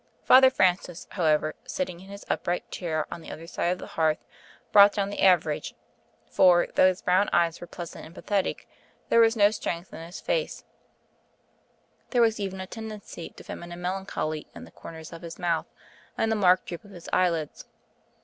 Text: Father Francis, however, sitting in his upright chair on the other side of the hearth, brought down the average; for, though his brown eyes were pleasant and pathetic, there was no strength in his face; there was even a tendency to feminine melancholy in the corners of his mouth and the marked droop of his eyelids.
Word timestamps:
Father 0.23 0.49
Francis, 0.49 1.05
however, 1.11 1.53
sitting 1.63 1.99
in 1.99 2.09
his 2.09 2.25
upright 2.27 2.71
chair 2.71 3.05
on 3.13 3.21
the 3.21 3.29
other 3.29 3.45
side 3.45 3.67
of 3.67 3.77
the 3.77 3.85
hearth, 3.85 4.17
brought 4.71 4.93
down 4.93 5.11
the 5.11 5.21
average; 5.21 5.75
for, 6.27 6.69
though 6.73 6.87
his 6.87 7.03
brown 7.03 7.29
eyes 7.31 7.61
were 7.61 7.67
pleasant 7.67 8.03
and 8.03 8.15
pathetic, 8.15 8.67
there 9.09 9.19
was 9.19 9.35
no 9.35 9.51
strength 9.51 9.93
in 9.93 10.03
his 10.03 10.19
face; 10.19 10.63
there 12.09 12.21
was 12.23 12.39
even 12.39 12.59
a 12.59 12.65
tendency 12.65 13.29
to 13.29 13.43
feminine 13.43 13.83
melancholy 13.83 14.47
in 14.55 14.63
the 14.63 14.71
corners 14.71 15.13
of 15.13 15.21
his 15.21 15.37
mouth 15.37 15.67
and 16.17 16.31
the 16.31 16.35
marked 16.35 16.65
droop 16.65 16.83
of 16.83 16.89
his 16.89 17.07
eyelids. 17.13 17.65